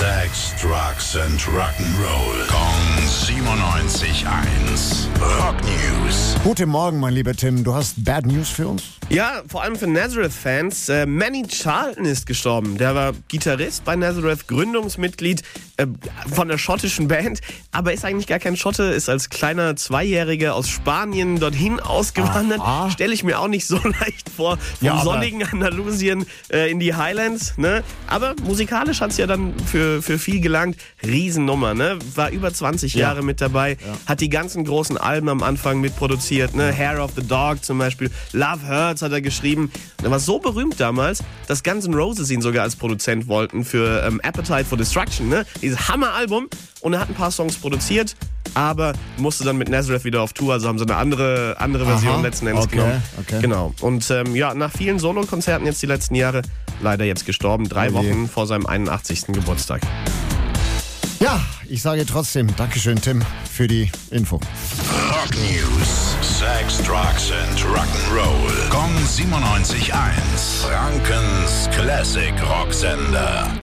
Sex, 0.00 0.54
Drugs 0.58 1.14
and 1.14 1.38
Rock'n'Roll. 1.38 2.48
Kong 2.48 2.80
97.1. 3.04 3.59
Guten 6.50 6.70
Morgen, 6.70 6.98
mein 6.98 7.14
lieber 7.14 7.32
Tim. 7.32 7.62
Du 7.62 7.74
hast 7.74 8.04
Bad 8.04 8.26
News 8.26 8.48
für 8.48 8.66
uns? 8.66 8.82
Ja, 9.08 9.42
vor 9.46 9.62
allem 9.62 9.76
für 9.76 9.86
Nazareth-Fans. 9.86 10.88
Äh, 10.88 11.06
Manny 11.06 11.46
Charlton 11.46 12.04
ist 12.04 12.26
gestorben. 12.26 12.76
Der 12.76 12.92
war 12.92 13.12
Gitarrist 13.28 13.84
bei 13.84 13.94
Nazareth, 13.94 14.48
Gründungsmitglied 14.48 15.42
äh, 15.76 15.86
von 16.32 16.48
der 16.48 16.58
schottischen 16.58 17.06
Band, 17.06 17.40
aber 17.70 17.92
ist 17.92 18.04
eigentlich 18.04 18.26
gar 18.26 18.40
kein 18.40 18.56
Schotte, 18.56 18.82
ist 18.82 19.08
als 19.08 19.30
kleiner 19.30 19.76
Zweijähriger 19.76 20.56
aus 20.56 20.68
Spanien 20.68 21.38
dorthin 21.38 21.78
ausgewandert. 21.78 22.60
Stelle 22.92 23.14
ich 23.14 23.22
mir 23.22 23.38
auch 23.38 23.48
nicht 23.48 23.66
so 23.68 23.76
leicht 24.00 24.28
vor, 24.28 24.56
vom 24.58 24.86
Ja, 24.86 25.02
sonnigen 25.04 25.44
Andalusien 25.44 26.26
äh, 26.52 26.68
in 26.68 26.80
die 26.80 26.94
Highlands. 26.96 27.58
Ne? 27.58 27.84
Aber 28.08 28.34
musikalisch 28.42 29.00
hat 29.00 29.12
es 29.12 29.18
ja 29.18 29.28
dann 29.28 29.54
für, 29.60 30.02
für 30.02 30.18
viel 30.18 30.40
gelangt. 30.40 30.76
Riesennummer, 31.04 31.74
ne? 31.74 31.98
War 32.16 32.30
über 32.30 32.52
20 32.52 32.94
Ja. 32.94 33.08
Jahre 33.08 33.22
mit 33.22 33.40
dabei, 33.40 33.76
hat 34.06 34.20
die 34.20 34.30
ganzen 34.30 34.64
großen 34.64 34.98
Alben 34.98 35.28
am 35.28 35.42
Anfang 35.42 35.80
mitproduziert, 35.80 36.39
ne? 36.54 36.72
Hair 36.72 37.02
of 37.02 37.12
the 37.16 37.22
Dog 37.26 37.64
zum 37.64 37.78
Beispiel, 37.78 38.10
Love 38.32 38.66
Hurts 38.68 39.02
hat 39.02 39.12
er 39.12 39.20
geschrieben. 39.20 39.70
Und 39.98 40.04
er 40.04 40.10
war 40.10 40.20
so 40.20 40.38
berühmt 40.38 40.78
damals, 40.80 41.22
dass 41.46 41.62
Guns 41.62 41.86
N' 41.86 41.94
Roses 41.94 42.30
ihn 42.30 42.42
sogar 42.42 42.62
als 42.62 42.76
Produzent 42.76 43.28
wollten 43.28 43.64
für 43.64 44.02
ähm, 44.06 44.20
Appetite 44.22 44.64
for 44.64 44.78
Destruction, 44.78 45.28
ne? 45.28 45.44
Dieses 45.62 45.88
Hammer-Album. 45.88 46.48
Und 46.80 46.94
er 46.94 47.00
hat 47.00 47.08
ein 47.10 47.14
paar 47.14 47.30
Songs 47.30 47.56
produziert, 47.56 48.16
aber 48.54 48.94
musste 49.18 49.44
dann 49.44 49.58
mit 49.58 49.68
Nazareth 49.68 50.04
wieder 50.04 50.22
auf 50.22 50.32
Tour, 50.32 50.54
also 50.54 50.66
haben 50.66 50.78
sie 50.78 50.84
eine 50.84 50.96
andere, 50.96 51.56
andere 51.58 51.84
Version 51.84 52.14
Aha, 52.14 52.22
letzten 52.22 52.46
Endes 52.46 52.64
okay, 52.64 52.76
genommen. 52.76 53.02
okay. 53.20 53.38
Genau. 53.42 53.74
Und 53.82 54.10
ähm, 54.10 54.34
ja, 54.34 54.54
nach 54.54 54.72
vielen 54.72 54.98
Solokonzerten 54.98 55.66
jetzt 55.66 55.82
die 55.82 55.86
letzten 55.86 56.14
Jahre 56.14 56.40
leider 56.80 57.04
jetzt 57.04 57.26
gestorben, 57.26 57.68
drei 57.68 57.88
Oh 57.90 58.00
je. 58.00 58.10
Wochen 58.10 58.28
vor 58.28 58.46
seinem 58.46 58.64
81. 58.64 59.26
Geburtstag. 59.26 59.82
Ja, 61.20 61.38
ich 61.68 61.82
sage 61.82 62.06
trotzdem 62.06 62.48
Dankeschön, 62.56 62.98
Tim, 63.00 63.22
für 63.50 63.68
die 63.68 63.92
Info. 64.10 64.36
Rock 64.36 65.30
News. 65.36 66.16
Sex, 66.22 66.78
Drugs 66.78 67.30
and 67.30 67.60
Rock'n'Roll. 67.60 68.70
Kong 68.70 68.90
97.1. 69.06 69.92
Frankens 70.62 71.68
Classic 71.76 72.32
Rocksender. 72.48 73.52